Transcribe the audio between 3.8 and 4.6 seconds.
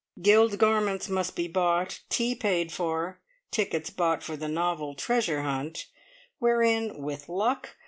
bought for the